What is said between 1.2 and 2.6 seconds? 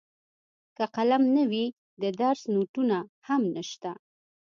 نه وي د درس